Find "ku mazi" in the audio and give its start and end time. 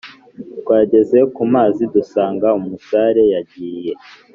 1.33-1.83